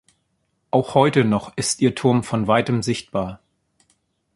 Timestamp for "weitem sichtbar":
2.47-3.39